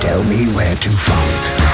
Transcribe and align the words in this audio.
Tell 0.00 0.22
me 0.24 0.46
where 0.54 0.76
to 0.76 0.90
find. 0.96 1.71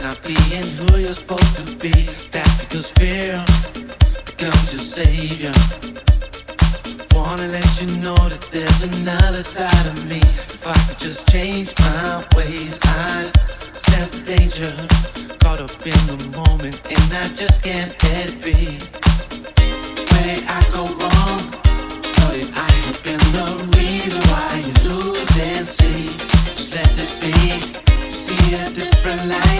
not 0.00 0.22
being 0.22 0.66
who 0.78 0.98
you're 0.98 1.12
supposed 1.12 1.56
to 1.58 1.76
be. 1.76 1.92
That's 2.30 2.64
because 2.64 2.90
fear 2.92 3.44
becomes 4.24 4.72
your 4.72 4.80
savior. 4.80 5.52
Wanna 7.12 7.48
let 7.48 7.70
you 7.82 7.88
know 7.98 8.16
that 8.32 8.48
there's 8.52 8.82
another 8.84 9.42
side 9.42 9.86
of 9.86 10.08
me. 10.08 10.20
If 10.56 10.66
I 10.66 10.78
could 10.86 10.98
just 10.98 11.28
change 11.28 11.74
my 11.78 12.24
ways, 12.36 12.78
I 12.84 13.30
sense 13.74 14.18
the 14.18 14.36
danger. 14.36 14.72
Caught 15.40 15.60
up 15.60 15.86
in 15.86 16.02
the 16.12 16.18
moment, 16.38 16.80
and 16.86 17.08
I 17.22 17.28
just 17.34 17.62
can't 17.62 17.92
let 18.04 18.28
it 18.28 18.42
be. 18.42 18.78
I 20.54 20.62
go 20.72 20.84
wrong, 20.84 21.40
I 22.54 22.70
have 22.86 23.02
been 23.02 23.18
the 23.32 23.76
reason 23.76 24.20
why 24.30 24.62
you 24.66 24.72
this 26.96 27.20
see 28.10 28.54
a 28.54 28.70
different 28.70 29.28
light. 29.28 29.51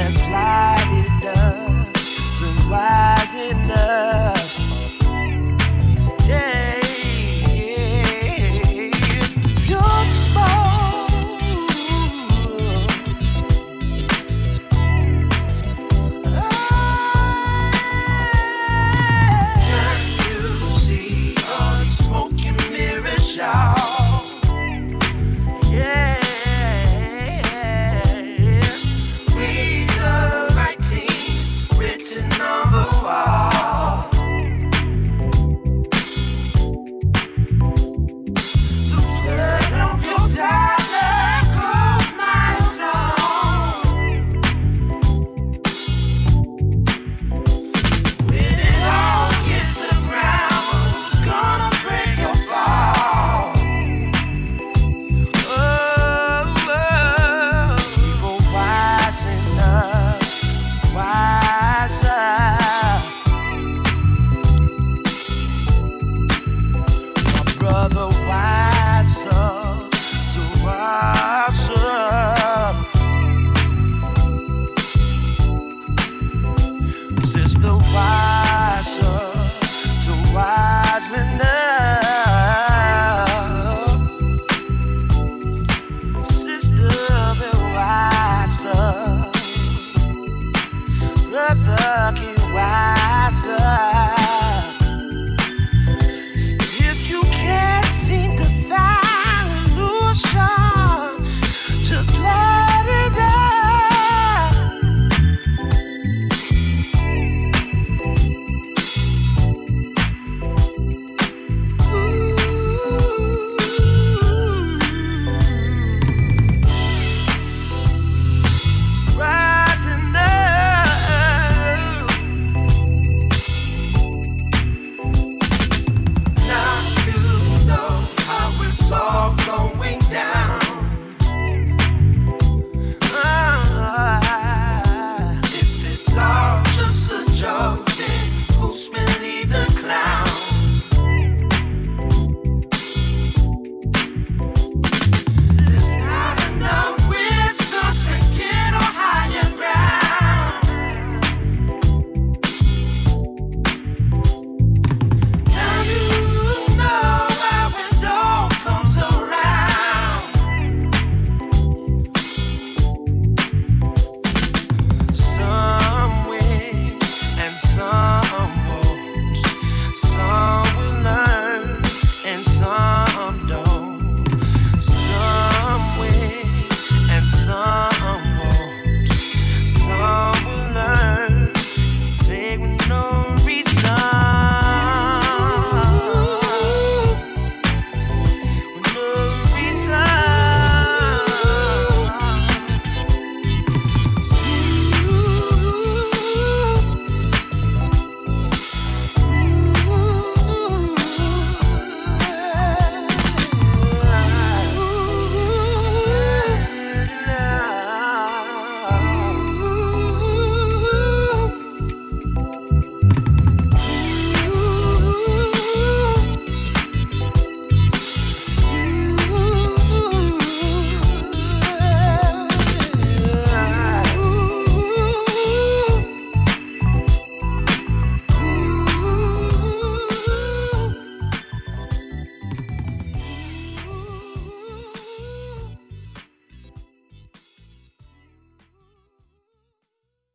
That's 0.00 0.26
like 0.28 0.88
it 1.04 1.12
does. 1.20 2.00
So 2.38 2.70
wise 2.70 3.34
enough. 3.52 4.29